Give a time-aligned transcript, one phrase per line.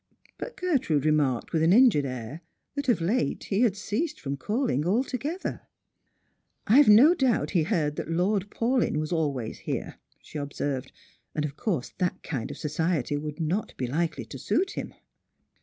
[0.39, 2.41] But Gertrude remarked with an injured air
[2.73, 5.67] that of late he had ceased from calling altogether."
[6.65, 10.91] I've no doubt he heard that Lord Paulyn was always here," she observed;"
[11.35, 14.95] and of course that kind of society would not be likely to suit him."